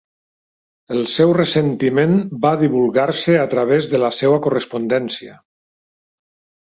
El 0.95 1.03
seu 1.15 1.33
ressentiment 1.37 2.15
va 2.45 2.53
divulgar-se 2.63 3.37
a 3.43 3.47
través 3.55 3.91
de 3.95 4.01
la 4.05 4.13
seua 4.23 4.41
correspondència. 4.47 5.37